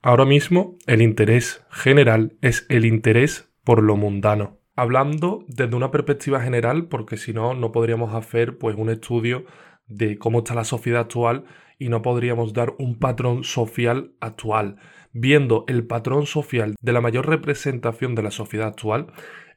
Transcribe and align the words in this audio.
Ahora 0.00 0.24
mismo 0.24 0.76
el 0.86 1.02
interés 1.02 1.64
general 1.70 2.36
es 2.40 2.66
el 2.68 2.84
interés 2.84 3.50
por 3.64 3.82
lo 3.82 3.96
mundano. 3.96 4.58
Hablando 4.76 5.44
desde 5.48 5.74
una 5.74 5.90
perspectiva 5.90 6.40
general, 6.40 6.86
porque 6.86 7.16
si 7.16 7.32
no, 7.32 7.52
no 7.54 7.72
podríamos 7.72 8.14
hacer 8.14 8.58
pues 8.58 8.76
un 8.76 8.90
estudio 8.90 9.44
de 9.88 10.16
cómo 10.16 10.38
está 10.38 10.54
la 10.54 10.62
sociedad 10.62 11.00
actual 11.00 11.44
y 11.80 11.88
no 11.88 12.00
podríamos 12.00 12.52
dar 12.52 12.74
un 12.78 13.00
patrón 13.00 13.42
social 13.42 14.12
actual. 14.20 14.76
Viendo 15.12 15.64
el 15.66 15.84
patrón 15.84 16.26
social 16.26 16.76
de 16.80 16.92
la 16.92 17.00
mayor 17.00 17.28
representación 17.28 18.14
de 18.14 18.22
la 18.22 18.30
sociedad 18.30 18.68
actual, 18.68 19.08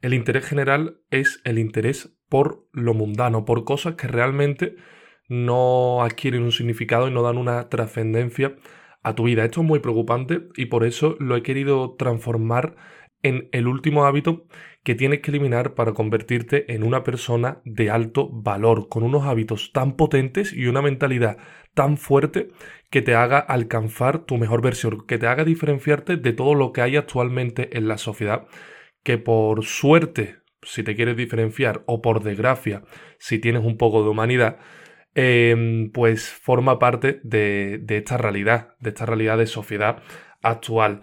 el 0.01 0.15
interés 0.15 0.45
general 0.45 1.01
es 1.11 1.39
el 1.43 1.59
interés 1.59 2.17
por 2.29 2.67
lo 2.71 2.95
mundano, 2.95 3.45
por 3.45 3.63
cosas 3.63 3.93
que 3.93 4.07
realmente 4.07 4.75
no 5.29 6.01
adquieren 6.01 6.41
un 6.41 6.51
significado 6.51 7.07
y 7.07 7.11
no 7.11 7.21
dan 7.21 7.37
una 7.37 7.69
trascendencia 7.69 8.55
a 9.04 9.15
tu 9.15 9.23
vida. 9.23 9.45
Esto 9.45 9.61
es 9.61 9.68
muy 9.68 9.79
preocupante 9.79 10.47
y 10.55 10.65
por 10.65 10.84
eso 10.84 11.15
lo 11.20 11.36
he 11.36 11.43
querido 11.43 11.95
transformar 11.95 12.75
en 13.23 13.49
el 13.52 13.67
último 13.67 14.05
hábito 14.05 14.45
que 14.84 14.95
tienes 14.95 15.20
que 15.20 15.31
eliminar 15.31 15.75
para 15.75 15.94
convertirte 15.94 16.73
en 16.73 16.84
una 16.84 17.03
persona 17.03 17.61
de 17.66 17.91
alto 17.91 18.30
valor, 18.31 18.89
con 18.89 19.03
unos 19.03 19.25
hábitos 19.25 19.72
tan 19.73 19.95
potentes 19.95 20.53
y 20.53 20.66
una 20.66 20.81
mentalidad 20.81 21.38
tan 21.73 21.98
fuerte 21.98 22.49
que 22.89 23.02
te 23.02 23.16
haga 23.16 23.39
alcanzar 23.39 24.25
tu 24.25 24.38
mejor 24.38 24.61
versión, 24.61 25.05
que 25.05 25.17
te 25.17 25.27
haga 25.27 25.45
diferenciarte 25.45 26.17
de 26.17 26.33
todo 26.33 26.55
lo 26.55 26.72
que 26.73 26.81
hay 26.81 26.97
actualmente 26.97 27.77
en 27.77 27.88
la 27.88 27.97
sociedad, 27.97 28.47
que 29.03 29.17
por 29.17 29.63
suerte, 29.63 30.38
si 30.63 30.83
te 30.83 30.95
quieres 30.95 31.16
diferenciar, 31.16 31.83
o 31.86 32.02
por 32.02 32.23
desgracia, 32.23 32.83
si 33.20 33.39
tienes 33.39 33.63
un 33.63 33.77
poco 33.77 34.03
de 34.03 34.09
humanidad, 34.09 34.58
em, 35.15 35.91
pues 35.91 36.29
forma 36.29 36.79
parte 36.79 37.19
de, 37.23 37.83
esta 37.88 38.17
realidad, 38.17 38.75
de 38.79 38.89
esta 38.89 39.05
realidad 39.05 39.38
de 39.38 39.47
sociedad 39.47 40.02
actual. 40.41 41.02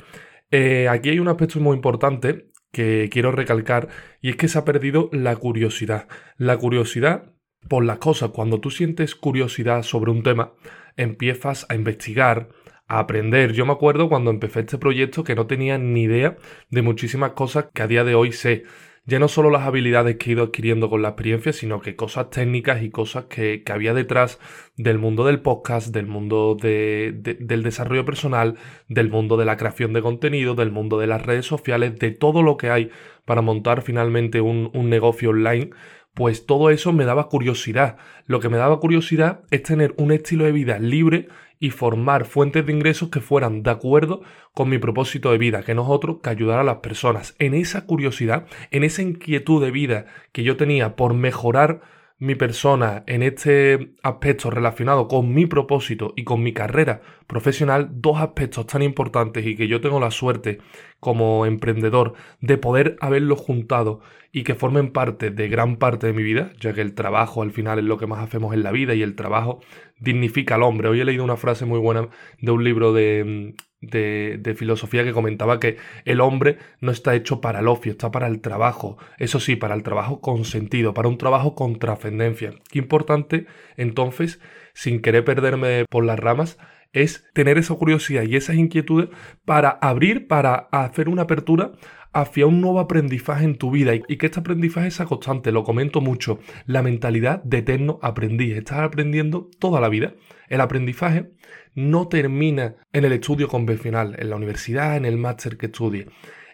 Eh, 0.51 0.89
aquí 0.89 1.11
hay 1.11 1.19
un 1.19 1.29
aspecto 1.29 1.61
muy 1.61 1.77
importante 1.77 2.51
que 2.73 3.09
quiero 3.11 3.33
recalcar 3.33 3.89
y 4.21 4.31
es 4.31 4.37
que 4.37 4.49
se 4.49 4.59
ha 4.59 4.65
perdido 4.65 5.09
la 5.13 5.37
curiosidad. 5.37 6.09
La 6.37 6.57
curiosidad 6.57 7.33
por 7.69 7.85
las 7.85 7.99
cosas. 7.99 8.31
Cuando 8.31 8.61
tú 8.61 8.71
sientes 8.71 9.15
curiosidad 9.15 9.83
sobre 9.83 10.11
un 10.11 10.23
tema, 10.23 10.53
empiezas 10.97 11.67
a 11.69 11.75
investigar, 11.75 12.49
a 12.87 13.01
aprender. 13.01 13.53
Yo 13.53 13.67
me 13.67 13.73
acuerdo 13.73 14.09
cuando 14.09 14.31
empecé 14.31 14.61
este 14.61 14.79
proyecto 14.79 15.25
que 15.25 15.35
no 15.35 15.47
tenía 15.47 15.79
ni 15.79 16.03
idea 16.03 16.37
de 16.71 16.83
muchísimas 16.83 17.33
cosas 17.33 17.67
que 17.73 17.83
a 17.83 17.87
día 17.87 18.05
de 18.05 18.15
hoy 18.15 18.33
sé 18.33 18.65
ya 19.09 19.19
no 19.19 19.29
solo 19.29 19.49
las 19.49 19.63
habilidades 19.63 20.17
que 20.17 20.29
he 20.29 20.33
ido 20.35 20.45
adquiriendo 20.45 20.91
con 20.91 21.01
la 21.01 21.09
experiencia, 21.09 21.55
sino 21.55 21.81
que 21.81 21.97
cosas 21.97 22.29
técnicas 22.29 22.83
y 22.83 22.91
cosas 22.91 23.25
que, 23.25 23.63
había 23.73 23.95
detrás 23.95 24.39
del 24.77 24.99
mundo 24.99 25.25
del 25.25 25.41
podcast, 25.41 25.95
del 25.95 26.07
mundo 26.07 26.59
del 26.61 27.63
desarrollo 27.63 28.05
personal, 28.05 28.57
del 28.87 29.09
mundo 29.09 29.39
de 29.39 29.47
la 29.47 29.57
creación 29.57 29.95
de 29.95 30.03
contenido, 30.03 30.55
del 30.55 30.73
mundo 30.73 30.99
de 30.99 31.07
las 31.07 31.23
redes 31.23 31.47
sociales, 31.47 31.99
de 31.99 32.11
todo 32.11 32.43
lo 32.43 32.59
que 32.59 32.69
hay 32.69 32.91
para 33.25 33.41
montar 33.41 33.81
finalmente 33.81 34.43
un, 34.43 34.71
un 34.75 34.91
negocio 34.91 35.31
online 35.31 35.71
pues 36.13 36.47
todo 36.47 36.71
eso 36.71 36.93
me 36.93 37.05
daba 37.05 37.29
curiosidad. 37.29 37.97
Lo 38.27 38.41
que 38.41 38.49
me 38.49 38.57
daba 38.57 38.81
curiosidad 38.81 39.43
es 39.53 39.63
tener 39.63 39.95
un 39.99 40.11
estilo 40.11 40.47
de 40.47 40.53
vida 40.53 40.81
libre 40.81 41.29
y 41.61 41.71
formar 41.71 42.25
fuentes 42.25 42.65
de 42.67 42.73
ingresos 42.73 43.09
que 43.09 43.21
fueran 43.21 43.63
de 43.63 43.71
acuerdo 43.71 44.23
con 44.55 44.69
mi 44.69 44.79
propósito 44.79 45.31
de 45.31 45.39
vida, 45.39 45.63
que 45.63 45.75
no 45.75 45.83
es 45.83 45.89
otro 45.91 46.21
que 46.21 46.31
ayudar 46.31 46.59
a 46.59 46.65
las 46.65 46.77
personas. 46.77 47.35
En 47.39 47.55
esa 47.55 47.87
curiosidad, 47.87 48.47
en 48.71 48.85
esa 48.85 49.03
inquietud 49.03 49.63
de 49.63 49.71
vida 49.71 50.07
que 50.33 50.43
yo 50.43 50.57
tenía 50.57 50.97
por 50.97 51.15
mejorar 51.15 51.81
mi 52.19 52.35
persona 52.35 53.05
en 53.07 53.23
este 53.23 53.95
aspecto 54.03 54.51
relacionado 54.51 55.07
con 55.07 55.33
mi 55.33 55.47
propósito 55.47 56.15
y 56.17 56.25
con 56.25 56.43
mi 56.43 56.53
carrera 56.53 57.01
profesional, 57.29 57.91
dos 57.93 58.21
aspectos 58.21 58.67
tan 58.67 58.83
importantes 58.83 59.47
y 59.47 59.55
que 59.55 59.69
yo 59.69 59.81
tengo 59.81 60.01
la 60.01 60.11
suerte 60.11 60.59
como 60.99 61.47
emprendedor 61.47 62.15
de 62.41 62.59
poder 62.59 62.97
haberlos 63.01 63.39
juntado 63.39 64.01
y 64.33 64.43
que 64.43 64.57
formen 64.57 64.91
parte 64.93 65.31
de 65.31 65.49
gran 65.49 65.77
parte 65.77 66.09
de 66.09 66.13
mi 66.13 66.23
vida, 66.23 66.53
ya 66.61 66.73
que 66.73 66.81
el 66.81 66.95
trabajo 66.95 67.43
al 67.43 67.53
final 67.53 67.79
es 67.79 67.85
lo 67.85 67.99
que 67.99 68.07
más 68.07 68.21
hacemos 68.21 68.53
en 68.53 68.65
la 68.65 68.73
vida 68.73 68.95
y 68.95 69.03
el 69.03 69.15
trabajo 69.15 69.61
dignifica 70.01 70.57
al 70.57 70.65
hombre. 70.65 70.89
Hoy 70.89 71.01
he 71.01 71.05
leído 71.05 71.25
una 71.25 71.37
frase 71.37 71.67
muy 71.67 71.79
buena 71.79 72.09
de 72.41 72.51
un 72.51 72.65
libro 72.65 72.93
de, 72.93 73.55
de, 73.81 74.55
filosofía 74.57 75.05
que 75.05 75.13
comentaba 75.13 75.61
que 75.61 75.77
el 76.05 76.21
hombre 76.21 76.59
no 76.81 76.91
está 76.91 77.15
hecho 77.15 77.41
para 77.41 77.61
el 77.61 77.69
ocio, 77.69 77.93
está 77.93 78.11
para 78.11 78.27
el 78.27 78.41
trabajo. 78.41 78.99
Eso 79.19 79.41
sí, 79.41 79.57
para 79.57 79.75
el 79.75 79.83
trabajo 79.83 80.21
con 80.21 80.45
sentido, 80.45 80.95
para 80.95 81.09
un 81.09 81.19
trabajo 81.19 81.55
con 81.55 81.79
trascendencia. 81.79 82.55
Qué 82.71 82.79
importante, 82.79 83.47
entonces, 83.77 84.41
sin 84.75 85.01
querer 85.01 85.25
perderme 85.25 85.85
por 85.89 86.05
las 86.05 86.19
ramas, 86.19 86.59
es 86.93 87.27
tener 87.35 87.59
esa 87.59 87.75
curiosidad 87.75 88.23
y 88.23 88.37
esas 88.37 88.57
inquietudes 88.57 89.11
para 89.45 89.71
abrir, 89.71 90.27
para 90.27 90.69
hacer 90.73 91.09
una 91.09 91.23
apertura 91.23 91.73
hacia 92.13 92.47
un 92.47 92.61
nuevo 92.61 92.81
aprendizaje 92.81 93.45
en 93.45 93.57
tu 93.57 93.71
vida 93.71 93.95
y 93.95 94.17
que 94.17 94.27
este 94.27 94.41
aprendizaje 94.41 94.91
sea 94.91 95.07
constante. 95.07 95.53
Lo 95.53 95.65
comento 95.65 96.01
mucho. 96.01 96.39
La 96.67 96.83
mentalidad 96.83 97.43
de 97.45 97.59
eterno 97.59 97.99
aprendiz. 98.03 98.57
Estás 98.57 98.81
aprendiendo 98.81 99.51
toda 99.59 99.81
la 99.81 99.89
vida. 99.89 100.15
El 100.49 100.61
aprendizaje 100.61 101.31
no 101.75 102.09
termina 102.09 102.77
en 102.93 103.05
el 103.05 103.13
estudio 103.13 103.49
convencional, 103.49 104.17
en 104.19 104.31
la 104.31 104.37
universidad, 104.37 104.97
en 104.97 105.05
el 105.05 105.17
máster 105.17 105.57
que 105.57 105.67
estudie. 105.67 106.07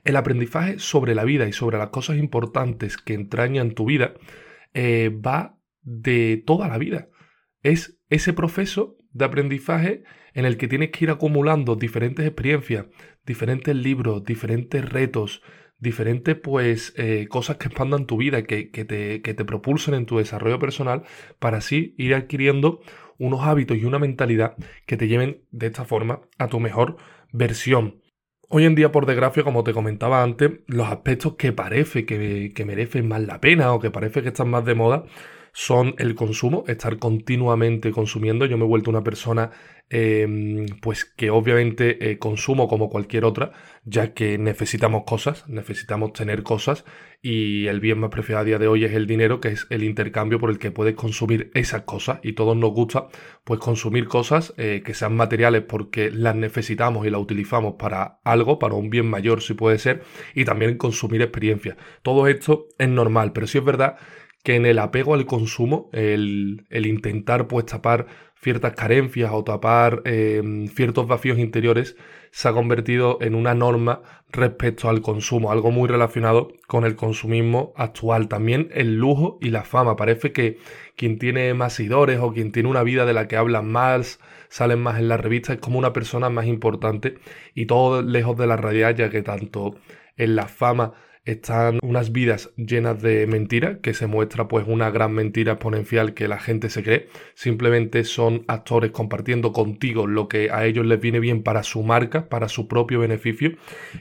El 0.05 0.17
aprendizaje 0.17 0.79
sobre 0.79 1.15
la 1.15 1.25
vida 1.25 1.49
y 1.49 1.53
sobre 1.53 1.79
las 1.79 1.89
cosas 1.89 2.19
importantes 2.19 2.99
que 2.99 3.15
entrañan 3.15 3.73
tu 3.73 3.87
vida 3.87 4.15
eh, 4.75 5.09
va 5.09 5.59
de 5.83 6.43
toda 6.45 6.69
la 6.69 6.79
vida. 6.79 7.09
Es 7.63 7.99
ese 8.11 8.33
proceso 8.33 8.97
de 9.15 9.25
aprendizaje 9.25 10.03
en 10.35 10.45
el 10.45 10.59
que 10.59 10.69
tienes 10.69 10.91
que 10.91 11.05
ir 11.05 11.11
acumulando 11.11 11.77
diferentes 11.77 12.27
experiencias, 12.27 12.87
diferentes 13.25 13.75
libros, 13.75 14.25
diferentes 14.25 14.87
retos, 14.87 15.43
diferentes 15.79 16.37
pues 16.37 16.93
eh, 16.97 17.27
cosas 17.29 17.57
que 17.57 17.69
expandan 17.69 18.07
tu 18.07 18.19
vida, 18.19 18.43
que, 18.43 18.71
que, 18.71 18.85
te, 18.85 19.23
que 19.23 19.33
te 19.33 19.45
propulsen 19.45 19.95
en 19.95 20.07
tu 20.07 20.19
desarrollo 20.19 20.59
personal, 20.59 21.05
para 21.39 21.59
así 21.59 21.95
ir 21.97 22.15
adquiriendo 22.15 22.81
unos 23.17 23.43
hábitos 23.43 23.79
y 23.79 23.85
una 23.85 24.01
mentalidad 24.01 24.57
que 24.87 24.97
te 24.97 25.07
lleven 25.07 25.43
de 25.53 25.67
esta 25.67 25.85
forma 25.85 26.23
a 26.39 26.49
tu 26.49 26.59
mejor 26.59 26.97
versión. 27.33 28.03
Hoy 28.49 28.65
en 28.65 28.75
día, 28.75 28.93
por 28.93 29.07
desgracia, 29.07 29.43
como 29.43 29.65
te 29.65 29.73
comentaba 29.73 30.23
antes, 30.23 30.51
los 30.67 30.89
aspectos 30.89 31.37
que 31.37 31.53
parece 31.53 32.05
que, 32.05 32.53
que 32.55 32.65
merecen 32.65 33.09
más 33.09 33.23
la 33.23 33.41
pena 33.41 33.73
o 33.73 33.81
que 33.81 33.91
parece 33.91 34.23
que 34.23 34.29
están 34.29 34.51
más 34.51 34.65
de 34.65 34.75
moda 34.75 35.07
son 35.55 35.95
el 35.97 36.15
consumo, 36.15 36.65
estar 36.67 36.99
continuamente 36.99 37.93
consumiendo. 37.93 38.45
Yo 38.45 38.59
me 38.59 38.65
he 38.65 38.69
vuelto 38.69 38.91
una 38.91 39.03
persona 39.03 39.53
Em, 39.91 40.65
pues 40.81 41.05
que 41.05 41.29
obviamente 41.29 42.11
eh, 42.11 42.19
consumo 42.19 42.69
como 42.69 42.89
cualquier 42.89 43.27
otra, 43.27 43.53
ya 43.85 44.15
que 44.15 44.39
necesitamos 44.39 45.05
cosas, 45.05 45.47
necesitamos 45.47 46.15
tener 46.15 46.43
cosas 46.43 46.87
y 47.21 47.67
el 47.67 47.81
bien 47.81 48.01
más 48.01 48.09
preciado 48.11 48.41
a 48.41 48.45
día 48.45 48.59
de 48.59 48.67
hoy 48.67 48.87
es 48.87 48.93
el 48.95 49.07
dinero, 49.07 49.41
que 49.41 49.49
es 49.49 49.67
el 49.69 49.85
intercambio 49.85 50.41
por 50.41 50.49
el 50.49 50.59
que 50.59 50.71
puedes 50.71 50.95
consumir 50.95 51.51
esas 51.55 51.83
cosas 51.83 52.19
y 52.23 52.33
todos 52.33 52.57
nos 52.57 52.71
gusta 52.73 53.09
pues 53.45 53.61
consumir 53.61 54.09
cosas 54.09 54.55
eh, 54.57 54.83
que 54.85 54.95
sean 54.95 55.15
materiales 55.17 55.63
porque 55.63 56.11
las 56.11 56.35
necesitamos 56.35 57.07
y 57.07 57.11
las 57.11 57.21
utilizamos 57.21 57.75
para 57.79 58.21
algo, 58.25 58.59
para 58.59 58.75
un 58.75 58.89
bien 58.89 59.07
mayor 59.07 59.43
si 59.43 59.53
puede 59.53 59.79
ser, 59.79 60.03
y 60.35 60.47
también 60.47 60.79
consumir 60.79 61.21
experiencias. 61.21 61.77
Todo 62.03 62.27
esto 62.27 62.69
es 62.79 62.89
normal, 62.89 63.33
pero 63.33 63.47
sí 63.47 63.59
es 63.59 63.65
verdad 63.65 63.97
que 64.45 64.57
en 64.57 64.67
el 64.67 64.79
apego 64.79 65.15
al 65.15 65.25
consumo, 65.27 65.89
el, 65.93 66.67
intentar 66.71 67.49
pues 67.49 67.65
tapar 67.65 68.07
ciertas 68.37 68.75
carencias 68.75 69.31
o 69.33 69.43
tapar 69.43 70.03
em, 70.05 70.69
ciertos 70.69 71.09
vacíos 71.09 71.39
interiores 71.39 71.97
se 72.31 72.49
ha 72.49 72.53
convertido 72.53 73.17
en 73.23 73.35
una 73.35 73.55
norma 73.55 74.03
respecto 74.31 74.91
al 74.91 75.01
consumo, 75.01 75.51
algo 75.51 75.71
muy 75.71 75.89
relacionado 75.89 76.49
con 76.67 76.85
el 76.85 76.95
consumismo 76.95 77.73
actual. 77.75 78.29
También 78.29 78.69
el 78.75 78.97
lujo 78.97 79.39
y 79.41 79.49
la 79.49 79.63
fama. 79.63 79.97
Parece 79.97 80.33
que 80.33 80.59
quien 80.95 81.19
tiene 81.19 81.55
más 81.55 81.73
seguidores 81.73 82.21
o 82.21 82.35
quien 82.35 82.53
tiene 82.53 82.69
una 82.69 82.83
vida 82.83 83.07
de 83.07 83.15
la 83.15 83.29
que 83.29 83.39
hablan 83.39 83.73
más, 83.73 84.21
salen 84.51 84.83
más 84.83 84.99
en 84.99 85.09
la 85.09 85.17
revista, 85.17 85.55
es 85.55 85.59
como 85.59 85.79
una 85.79 85.95
persona 85.95 86.29
más 86.29 86.45
importante 86.47 87.15
y 87.55 87.65
todo 87.65 88.03
lejos 88.03 88.37
de 88.37 88.47
la 88.47 88.59
realidad, 88.59 88.95
ya 88.95 89.09
que 89.09 89.23
tanto 89.23 89.77
en 90.19 90.37
la 90.37 90.49
fama 90.49 90.93
están 91.25 91.79
unas 91.83 92.13
vidas 92.13 92.51
llenas 92.57 93.01
de 93.01 93.27
mentiras, 93.27 93.79
que 93.83 93.95
se 93.95 94.07
muestra 94.07 94.47
pues 94.47 94.67
una 94.69 94.91
gran 94.91 95.13
mentira 95.13 95.53
exponencial 95.53 96.13
que 96.13 96.29
la 96.29 96.39
gente 96.39 96.69
se 96.69 96.83
cree. 96.83 97.09
Simplemente 97.35 98.05
son 98.05 98.45
actores 98.47 98.91
compartiendo 98.91 99.53
contigo 99.53 100.07
lo 100.07 100.29
que 100.29 100.51
a 100.51 100.67
ellos 100.67 100.85
les 100.85 101.01
viene 101.01 101.21
bien 101.21 101.43
para 101.43 101.63
su 101.63 101.83
marca, 101.83 102.29
para 102.29 102.49
su 102.49 102.69
propio 102.69 103.01
beneficio. 103.01 103.53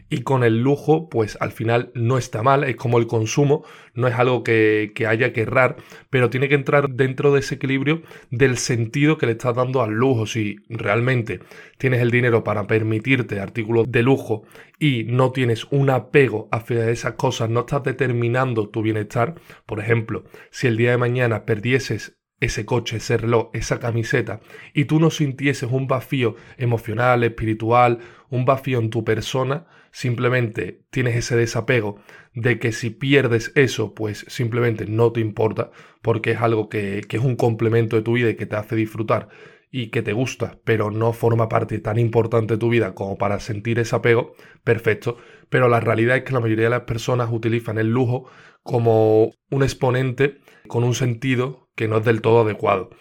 Y 0.09 0.21
con 0.21 0.43
el 0.43 0.61
lujo, 0.61 1.09
pues 1.09 1.37
al 1.39 1.51
final 1.51 1.91
no 1.95 2.17
está 2.17 2.43
mal, 2.43 2.65
es 2.65 2.75
como 2.75 2.97
el 2.97 3.07
consumo, 3.07 3.63
no 3.93 4.07
es 4.07 4.15
algo 4.15 4.43
que, 4.43 4.91
que 4.93 5.07
haya 5.07 5.31
que 5.31 5.41
errar, 5.41 5.77
pero 6.09 6.29
tiene 6.29 6.49
que 6.49 6.55
entrar 6.55 6.89
dentro 6.89 7.33
de 7.33 7.39
ese 7.39 7.55
equilibrio 7.55 8.01
del 8.31 8.57
sentido 8.57 9.17
que 9.17 9.27
le 9.27 9.33
estás 9.33 9.55
dando 9.55 9.81
al 9.81 9.91
lujo. 9.91 10.25
Si 10.25 10.57
realmente 10.67 11.39
tienes 11.77 12.01
el 12.01 12.11
dinero 12.11 12.43
para 12.43 12.67
permitirte 12.67 13.39
artículos 13.39 13.89
de 13.89 14.03
lujo 14.03 14.43
y 14.79 15.05
no 15.05 15.31
tienes 15.31 15.65
un 15.71 15.89
apego 15.89 16.49
hacia 16.51 16.89
cosas, 17.13 17.49
no 17.49 17.61
estás 17.61 17.83
determinando 17.83 18.69
tu 18.69 18.81
bienestar, 18.81 19.35
por 19.65 19.79
ejemplo, 19.79 20.23
si 20.51 20.67
el 20.67 20.77
día 20.77 20.91
de 20.91 20.97
mañana 20.97 21.45
perdieses 21.45 22.17
ese 22.39 22.65
coche, 22.65 22.97
ese 22.97 23.17
reloj, 23.17 23.49
esa 23.53 23.79
camiseta, 23.79 24.41
y 24.73 24.85
tú 24.85 24.99
no 24.99 25.09
sintieses 25.09 25.71
un 25.71 25.87
vacío 25.87 26.35
emocional, 26.57 27.23
espiritual, 27.23 27.99
un 28.29 28.45
vacío 28.45 28.79
en 28.79 28.89
tu 28.89 29.03
persona, 29.05 29.65
simplemente 29.91 30.81
tienes 30.89 31.15
ese 31.15 31.37
desapego 31.37 31.99
de 32.33 32.59
que 32.59 32.71
si 32.71 32.89
pierdes 32.89 33.51
eso, 33.55 33.93
pues 33.93 34.25
simplemente 34.27 34.87
no 34.87 35.11
te 35.11 35.21
importa, 35.21 35.71
porque 36.01 36.31
es 36.31 36.41
algo 36.41 36.67
que, 36.67 37.01
que 37.07 37.17
es 37.17 37.23
un 37.23 37.35
complemento 37.35 37.95
de 37.95 38.01
tu 38.01 38.13
vida 38.13 38.29
y 38.29 38.35
que 38.35 38.45
te 38.45 38.55
hace 38.55 38.75
disfrutar 38.75 39.29
y 39.75 39.87
que 39.87 40.03
te 40.03 40.13
gusta, 40.13 40.59
pero 40.63 40.91
no 40.91 41.13
forma 41.13 41.49
parte 41.49 41.79
tan 41.79 41.97
importante 41.97 42.53
de 42.53 42.57
tu 42.59 42.69
vida 42.69 42.93
como 42.93 43.17
para 43.17 43.39
sentir 43.39 43.79
ese 43.79 43.95
apego, 43.95 44.35
perfecto. 44.63 45.17
Pero 45.49 45.67
la 45.67 45.79
realidad 45.79 46.15
es 46.15 46.23
que 46.23 46.33
la 46.33 46.41
mayoría 46.41 46.65
de 46.65 46.69
las 46.69 46.81
personas 46.81 47.29
utilizan 47.31 47.79
el 47.79 47.89
lujo 47.89 48.29
como 48.61 49.31
un 49.49 49.63
exponente 49.63 50.37
con 50.67 50.83
un 50.83 50.93
sentido 50.93 51.71
que 51.75 51.87
no 51.87 51.97
es 51.97 52.05
del 52.05 52.21
todo 52.21 52.41
adecuado. 52.41 52.91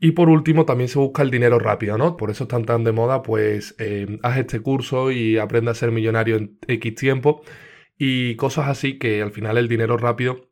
Y 0.00 0.12
por 0.12 0.30
último, 0.30 0.64
también 0.64 0.88
se 0.88 0.98
busca 0.98 1.22
el 1.22 1.30
dinero 1.30 1.58
rápido, 1.58 1.98
¿no? 1.98 2.16
Por 2.16 2.30
eso 2.30 2.44
están 2.44 2.64
tan 2.64 2.84
de 2.84 2.92
moda, 2.92 3.20
pues 3.22 3.74
eh, 3.78 4.18
haz 4.22 4.38
este 4.38 4.60
curso 4.60 5.12
y 5.12 5.36
aprende 5.36 5.72
a 5.72 5.74
ser 5.74 5.92
millonario 5.92 6.36
en 6.36 6.58
X 6.66 6.94
tiempo 6.94 7.42
y 7.98 8.36
cosas 8.36 8.68
así 8.68 8.98
que 8.98 9.20
al 9.20 9.30
final 9.30 9.58
el 9.58 9.68
dinero 9.68 9.98
rápido 9.98 10.48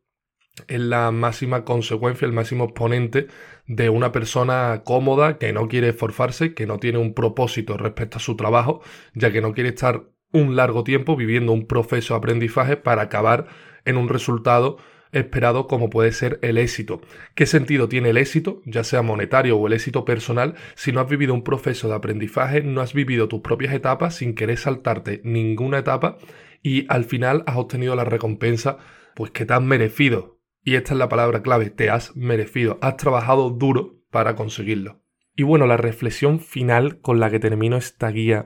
es 0.67 0.79
la 0.79 1.11
máxima 1.11 1.65
consecuencia, 1.65 2.25
el 2.25 2.33
máximo 2.33 2.65
exponente 2.65 3.27
de 3.65 3.89
una 3.89 4.11
persona 4.11 4.81
cómoda 4.83 5.37
que 5.37 5.53
no 5.53 5.67
quiere 5.67 5.89
esforzarse, 5.89 6.53
que 6.53 6.65
no 6.65 6.77
tiene 6.79 6.99
un 6.99 7.13
propósito 7.13 7.77
respecto 7.77 8.17
a 8.17 8.21
su 8.21 8.35
trabajo, 8.35 8.81
ya 9.13 9.31
que 9.31 9.41
no 9.41 9.53
quiere 9.53 9.69
estar 9.69 10.03
un 10.31 10.55
largo 10.55 10.83
tiempo 10.83 11.15
viviendo 11.15 11.51
un 11.51 11.67
proceso 11.67 12.13
de 12.13 12.17
aprendizaje 12.19 12.77
para 12.77 13.03
acabar 13.03 13.47
en 13.85 13.97
un 13.97 14.09
resultado 14.09 14.77
esperado 15.11 15.67
como 15.67 15.89
puede 15.89 16.11
ser 16.11 16.39
el 16.41 16.57
éxito. 16.57 17.01
¿Qué 17.35 17.45
sentido 17.45 17.87
tiene 17.87 18.09
el 18.09 18.17
éxito, 18.17 18.61
ya 18.65 18.83
sea 18.83 19.03
monetario 19.03 19.57
o 19.57 19.67
el 19.67 19.73
éxito 19.73 20.05
personal, 20.05 20.55
si 20.75 20.91
no 20.91 21.01
has 21.01 21.07
vivido 21.07 21.33
un 21.35 21.43
proceso 21.43 21.87
de 21.87 21.95
aprendizaje, 21.95 22.63
no 22.63 22.81
has 22.81 22.93
vivido 22.93 23.27
tus 23.27 23.41
propias 23.41 23.73
etapas 23.73 24.15
sin 24.15 24.33
querer 24.33 24.57
saltarte 24.57 25.21
ninguna 25.23 25.79
etapa 25.79 26.17
y 26.63 26.85
al 26.89 27.05
final 27.05 27.43
has 27.45 27.57
obtenido 27.57 27.95
la 27.95 28.05
recompensa 28.05 28.77
pues 29.15 29.31
que 29.31 29.45
te 29.45 29.53
has 29.53 29.61
merecido? 29.61 30.39
Y 30.63 30.75
esta 30.75 30.93
es 30.93 30.99
la 30.99 31.09
palabra 31.09 31.41
clave, 31.41 31.69
te 31.69 31.89
has 31.89 32.15
merecido, 32.15 32.79
has 32.81 32.97
trabajado 32.97 33.49
duro 33.49 34.01
para 34.11 34.35
conseguirlo. 34.35 35.01
Y 35.35 35.43
bueno, 35.43 35.67
la 35.67 35.77
reflexión 35.77 36.39
final 36.39 37.01
con 37.01 37.19
la 37.19 37.29
que 37.29 37.39
termino 37.39 37.75
esta 37.75 38.09
guía, 38.09 38.45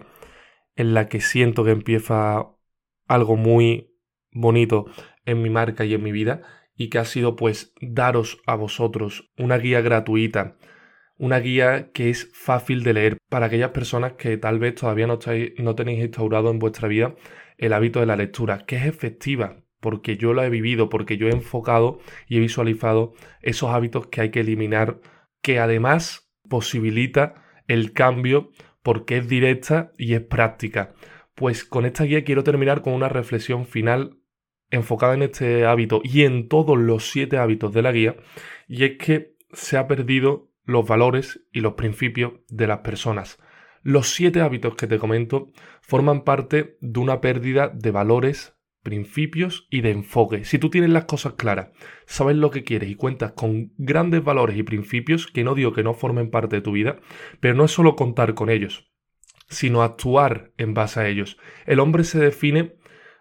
en 0.75 0.93
la 0.93 1.07
que 1.07 1.21
siento 1.21 1.63
que 1.63 1.71
empieza 1.71 2.47
algo 3.07 3.35
muy 3.35 3.93
bonito 4.31 4.85
en 5.25 5.41
mi 5.41 5.49
marca 5.49 5.85
y 5.85 5.93
en 5.93 6.03
mi 6.03 6.11
vida, 6.11 6.41
y 6.75 6.89
que 6.89 6.99
ha 6.99 7.05
sido 7.05 7.35
pues 7.35 7.73
daros 7.81 8.39
a 8.45 8.55
vosotros 8.55 9.31
una 9.37 9.57
guía 9.57 9.81
gratuita, 9.81 10.57
una 11.17 11.39
guía 11.39 11.91
que 11.91 12.09
es 12.09 12.29
fácil 12.33 12.83
de 12.83 12.93
leer 12.93 13.17
para 13.29 13.47
aquellas 13.47 13.71
personas 13.71 14.13
que 14.13 14.37
tal 14.37 14.59
vez 14.59 14.75
todavía 14.75 15.07
no, 15.07 15.17
tenéis 15.17 15.99
instaurado 15.99 16.51
en 16.51 16.59
vuestra 16.59 16.87
vida 16.87 17.15
el 17.57 17.73
hábito 17.73 17.99
de 17.99 18.05
la 18.05 18.15
lectura, 18.15 18.65
que 18.65 18.75
es 18.77 18.85
efectiva, 18.85 19.63
porque 19.79 20.17
yo 20.17 20.33
lo 20.33 20.43
he 20.43 20.49
vivido, 20.49 20.89
porque 20.89 21.17
yo 21.17 21.27
he 21.27 21.31
enfocado 21.31 21.99
y 22.27 22.37
he 22.37 22.39
visualizado 22.39 23.13
esos 23.41 23.69
hábitos 23.71 24.07
que 24.07 24.21
hay 24.21 24.31
que 24.31 24.41
eliminar, 24.41 24.99
que 25.41 25.59
además 25.59 26.31
posibilita 26.49 27.43
el 27.67 27.93
cambio 27.93 28.51
porque 28.81 29.17
es 29.17 29.27
directa 29.27 29.93
y 29.97 30.13
es 30.13 30.21
práctica. 30.21 30.93
Pues 31.35 31.63
con 31.63 31.85
esta 31.85 32.05
guía 32.05 32.23
quiero 32.23 32.43
terminar 32.43 32.81
con 32.81 32.93
una 32.93 33.09
reflexión 33.09 33.65
final 33.65 34.17
enfocada 34.69 35.13
en 35.13 35.23
este 35.23 35.65
hábito 35.65 36.01
y 36.03 36.23
en 36.23 36.47
todos 36.47 36.77
los 36.77 37.09
siete 37.09 37.37
hábitos 37.37 37.73
de 37.73 37.81
la 37.81 37.91
guía, 37.91 38.15
y 38.67 38.83
es 38.83 38.97
que 38.97 39.35
se 39.53 39.77
ha 39.77 39.87
perdido 39.87 40.51
los 40.65 40.85
valores 40.85 41.45
y 41.53 41.61
los 41.61 41.73
principios 41.73 42.33
de 42.49 42.67
las 42.67 42.79
personas. 42.79 43.39
Los 43.81 44.09
siete 44.09 44.41
hábitos 44.41 44.75
que 44.75 44.87
te 44.87 44.99
comento 44.99 45.51
forman 45.81 46.23
parte 46.23 46.77
de 46.81 46.99
una 46.99 47.21
pérdida 47.21 47.69
de 47.69 47.91
valores, 47.91 48.56
principios 48.87 49.67
y 49.69 49.81
de 49.81 49.91
enfoque. 49.91 50.45
Si 50.45 50.59
tú 50.59 50.69
tienes 50.69 50.91
las 50.91 51.03
cosas 51.03 51.33
claras, 51.33 51.71
sabes 52.05 52.37
lo 52.37 52.51
que 52.51 52.63
quieres 52.63 52.89
y 52.89 52.95
cuentas 52.95 53.33
con 53.33 53.73
grandes 53.77 54.23
valores 54.23 54.57
y 54.57 54.63
principios, 54.63 55.27
que 55.27 55.43
no 55.43 55.55
digo 55.55 55.73
que 55.73 55.83
no 55.83 55.93
formen 55.93 56.29
parte 56.29 56.55
de 56.55 56.61
tu 56.61 56.71
vida, 56.71 56.97
pero 57.41 57.53
no 57.53 57.65
es 57.65 57.71
solo 57.71 57.97
contar 57.97 58.33
con 58.33 58.49
ellos, 58.49 58.89
sino 59.49 59.83
actuar 59.83 60.53
en 60.57 60.73
base 60.73 61.01
a 61.01 61.09
ellos. 61.09 61.37
El 61.65 61.81
hombre 61.81 62.05
se 62.05 62.17
define 62.17 62.76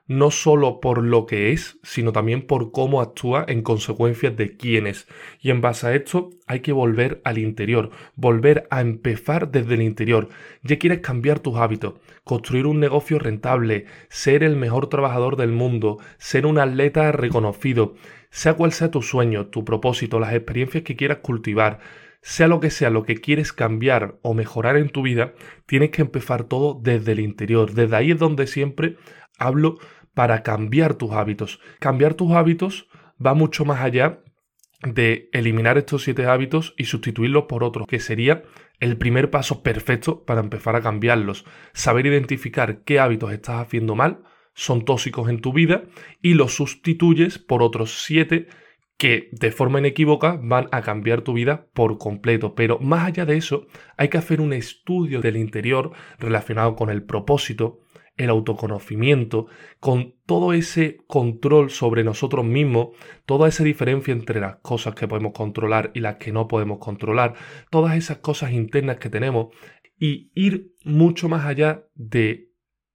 no 0.06 0.30
solo 0.30 0.80
por 0.80 1.02
lo 1.02 1.26
que 1.26 1.52
es, 1.52 1.78
sino 1.82 2.12
también 2.12 2.42
por 2.42 2.70
cómo 2.70 3.00
actúa 3.00 3.44
en 3.48 3.62
consecuencia 3.62 4.30
de 4.30 4.56
quién 4.56 4.86
es. 4.86 5.08
Y 5.40 5.50
en 5.50 5.60
base 5.60 5.86
a 5.86 5.94
esto 5.94 6.30
hay 6.46 6.60
que 6.60 6.72
volver 6.72 7.20
al 7.24 7.38
interior, 7.38 7.90
volver 8.14 8.66
a 8.70 8.80
empezar 8.80 9.50
desde 9.50 9.74
el 9.74 9.82
interior. 9.82 10.28
Ya 10.62 10.78
quieres 10.78 11.00
cambiar 11.00 11.40
tus 11.40 11.56
hábitos, 11.56 11.94
construir 12.24 12.66
un 12.66 12.78
negocio 12.78 13.18
rentable, 13.18 13.86
ser 14.08 14.44
el 14.44 14.56
mejor 14.56 14.88
trabajador 14.88 15.36
del 15.36 15.50
mundo, 15.52 15.98
ser 16.18 16.46
un 16.46 16.58
atleta 16.58 17.10
reconocido, 17.12 17.94
sea 18.30 18.54
cual 18.54 18.72
sea 18.72 18.90
tu 18.90 19.02
sueño, 19.02 19.46
tu 19.46 19.64
propósito, 19.64 20.20
las 20.20 20.34
experiencias 20.34 20.84
que 20.84 20.96
quieras 20.96 21.18
cultivar, 21.18 21.80
sea 22.22 22.48
lo 22.48 22.58
que 22.60 22.70
sea 22.70 22.90
lo 22.90 23.04
que 23.04 23.20
quieres 23.20 23.52
cambiar 23.52 24.18
o 24.22 24.34
mejorar 24.34 24.76
en 24.76 24.88
tu 24.88 25.02
vida, 25.02 25.34
tienes 25.64 25.90
que 25.90 26.02
empezar 26.02 26.44
todo 26.44 26.78
desde 26.80 27.12
el 27.12 27.20
interior. 27.20 27.72
Desde 27.72 27.94
ahí 27.94 28.10
es 28.10 28.18
donde 28.18 28.46
siempre 28.46 28.96
hablo 29.38 29.78
para 30.16 30.42
cambiar 30.42 30.94
tus 30.94 31.12
hábitos. 31.12 31.60
Cambiar 31.78 32.14
tus 32.14 32.32
hábitos 32.32 32.88
va 33.24 33.34
mucho 33.34 33.66
más 33.66 33.82
allá 33.82 34.22
de 34.82 35.28
eliminar 35.34 35.76
estos 35.76 36.04
siete 36.04 36.24
hábitos 36.24 36.72
y 36.78 36.86
sustituirlos 36.86 37.44
por 37.44 37.62
otros, 37.62 37.86
que 37.86 38.00
sería 38.00 38.42
el 38.80 38.96
primer 38.96 39.30
paso 39.30 39.62
perfecto 39.62 40.24
para 40.24 40.40
empezar 40.40 40.74
a 40.74 40.80
cambiarlos. 40.80 41.44
Saber 41.74 42.06
identificar 42.06 42.82
qué 42.84 42.98
hábitos 42.98 43.30
estás 43.30 43.60
haciendo 43.60 43.94
mal, 43.94 44.22
son 44.54 44.86
tóxicos 44.86 45.28
en 45.28 45.42
tu 45.42 45.52
vida, 45.52 45.82
y 46.22 46.32
los 46.32 46.54
sustituyes 46.54 47.38
por 47.38 47.62
otros 47.62 48.02
siete 48.02 48.46
que 48.96 49.28
de 49.32 49.52
forma 49.52 49.80
inequívoca 49.80 50.40
van 50.42 50.68
a 50.72 50.80
cambiar 50.80 51.20
tu 51.20 51.34
vida 51.34 51.66
por 51.74 51.98
completo. 51.98 52.54
Pero 52.54 52.78
más 52.78 53.06
allá 53.06 53.26
de 53.26 53.36
eso, 53.36 53.66
hay 53.98 54.08
que 54.08 54.16
hacer 54.16 54.40
un 54.40 54.54
estudio 54.54 55.20
del 55.20 55.36
interior 55.36 55.92
relacionado 56.18 56.74
con 56.74 56.88
el 56.88 57.02
propósito, 57.02 57.80
el 58.16 58.30
autoconocimiento, 58.30 59.46
con 59.78 60.14
todo 60.24 60.52
ese 60.52 60.98
control 61.06 61.70
sobre 61.70 62.04
nosotros 62.04 62.44
mismos, 62.44 62.88
toda 63.26 63.48
esa 63.48 63.64
diferencia 63.64 64.12
entre 64.12 64.40
las 64.40 64.56
cosas 64.56 64.94
que 64.94 65.08
podemos 65.08 65.32
controlar 65.32 65.90
y 65.94 66.00
las 66.00 66.16
que 66.16 66.32
no 66.32 66.48
podemos 66.48 66.78
controlar, 66.78 67.34
todas 67.70 67.96
esas 67.96 68.18
cosas 68.18 68.52
internas 68.52 68.98
que 68.98 69.10
tenemos 69.10 69.48
y 69.98 70.30
ir 70.34 70.72
mucho 70.84 71.28
más 71.28 71.46
allá 71.46 71.86
de 71.94 72.50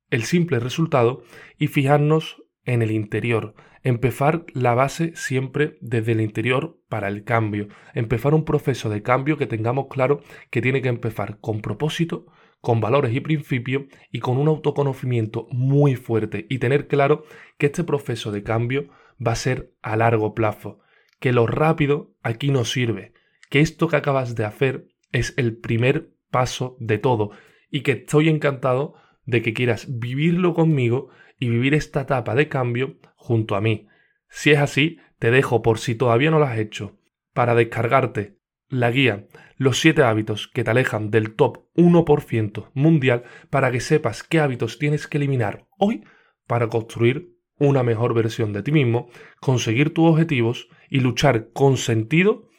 el 0.09 0.23
simple 0.23 0.59
resultado 0.59 1.23
y 1.57 1.67
fijarnos 1.67 2.43
en 2.65 2.81
el 2.81 2.91
interior, 2.91 3.55
empezar 3.83 4.45
la 4.53 4.75
base 4.75 5.13
siempre 5.15 5.77
desde 5.81 6.11
el 6.11 6.21
interior 6.21 6.79
para 6.89 7.07
el 7.07 7.23
cambio, 7.23 7.67
empezar 7.93 8.33
un 8.33 8.45
proceso 8.45 8.89
de 8.89 9.01
cambio 9.01 9.37
que 9.37 9.47
tengamos 9.47 9.87
claro 9.89 10.21
que 10.49 10.61
tiene 10.61 10.81
que 10.81 10.89
empezar 10.89 11.39
con 11.39 11.61
propósito, 11.61 12.25
con 12.61 12.79
valores 12.79 13.13
y 13.13 13.19
principios 13.19 13.83
y 14.11 14.19
con 14.19 14.37
un 14.37 14.47
autoconocimiento 14.47 15.47
muy 15.51 15.95
fuerte 15.95 16.45
y 16.49 16.59
tener 16.59 16.87
claro 16.87 17.25
que 17.57 17.65
este 17.67 17.83
proceso 17.83 18.31
de 18.31 18.43
cambio 18.43 18.89
va 19.25 19.33
a 19.33 19.35
ser 19.35 19.73
a 19.81 19.95
largo 19.95 20.33
plazo, 20.33 20.79
que 21.19 21.33
lo 21.33 21.47
rápido 21.47 22.13
aquí 22.23 22.49
no 22.51 22.63
sirve, 22.63 23.13
que 23.49 23.59
esto 23.59 23.87
que 23.87 23.97
acabas 23.97 24.35
de 24.35 24.45
hacer 24.45 24.87
es 25.11 25.33
el 25.37 25.57
primer 25.57 26.11
paso 26.29 26.77
de 26.79 26.97
todo 26.97 27.31
y 27.69 27.81
que 27.81 27.93
estoy 27.93 28.29
encantado 28.29 28.93
de 29.25 29.41
que 29.41 29.53
quieras 29.53 29.87
vivirlo 29.99 30.53
conmigo 30.53 31.09
y 31.39 31.49
vivir 31.49 31.73
esta 31.73 32.01
etapa 32.01 32.35
de 32.35 32.47
cambio 32.47 32.97
junto 33.15 33.55
a 33.55 33.61
mí. 33.61 33.87
Si 34.29 34.51
es 34.51 34.59
así, 34.59 34.99
te 35.19 35.31
dejo 35.31 35.61
por 35.61 35.79
si 35.79 35.95
todavía 35.95 36.31
no 36.31 36.39
lo 36.39 36.45
has 36.45 36.57
hecho, 36.57 36.97
para 37.33 37.55
descargarte 37.55 38.37
la 38.71 38.89
guía, 38.89 39.27
los 39.57 39.79
7 39.79 40.01
hábitos 40.01 40.47
que 40.47 40.63
te 40.63 40.71
alejan 40.71 41.11
del 41.11 41.35
top 41.35 41.65
1% 41.75 42.71
mundial 42.73 43.23
para 43.49 43.71
que 43.71 43.81
sepas 43.81 44.23
qué 44.23 44.39
hábitos 44.39 44.79
tienes 44.79 45.07
que 45.07 45.17
eliminar 45.17 45.67
hoy 45.77 46.03
para 46.47 46.67
construir 46.67 47.35
una 47.59 47.83
mejor 47.83 48.15
versión 48.15 48.53
de 48.53 48.63
ti 48.63 48.71
mismo, 48.71 49.09
conseguir 49.39 49.93
tus 49.93 50.09
objetivos 50.09 50.69
y 50.89 51.01
luchar 51.01 51.51
con 51.51 51.77
sentido 51.77 52.49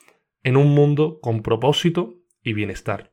en 0.45 0.57
un 0.57 0.75
mundo 0.75 1.19
con 1.21 1.43
propósito 1.43 2.15
y 2.43 2.53
bienestar. 2.53 3.11